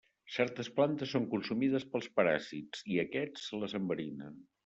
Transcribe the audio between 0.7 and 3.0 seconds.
plantes són consumides pels paràsits i